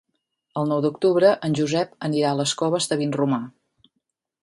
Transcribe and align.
El 0.61 0.71
nou 0.71 0.81
d'octubre 0.85 1.35
en 1.49 1.59
Josep 1.61 1.93
anirà 2.09 2.33
a 2.33 2.41
les 2.43 2.57
Coves 2.65 2.93
de 2.93 3.01
Vinromà. 3.05 3.45